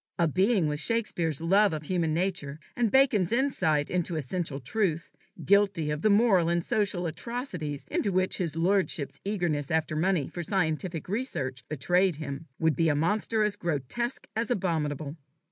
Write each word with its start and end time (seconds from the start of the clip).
A 0.17 0.27
being 0.27 0.67
with 0.67 0.79
Shakespeare's 0.79 1.41
love 1.41 1.73
of 1.73 1.83
human 1.83 2.11
nature, 2.11 2.59
and 2.75 2.89
Bacon's 2.89 3.31
insight 3.31 3.91
into 3.91 4.15
essential 4.15 4.57
truth, 4.57 5.11
guilty 5.45 5.91
of 5.91 6.01
the 6.01 6.09
moral 6.09 6.49
and 6.49 6.63
social 6.63 7.05
atrocities 7.05 7.85
into 7.91 8.11
which 8.11 8.39
his 8.39 8.55
lordship's 8.55 9.21
eagerness 9.23 9.69
after 9.69 9.95
money 9.95 10.27
for 10.27 10.41
scientific 10.41 11.07
research 11.07 11.63
betrayed 11.69 12.15
him, 12.15 12.47
would 12.57 12.75
be 12.75 12.89
a 12.89 12.95
monster 12.95 13.43
as 13.43 13.55
grotesque 13.55 14.27
as 14.35 14.49
abominable. 14.49 15.17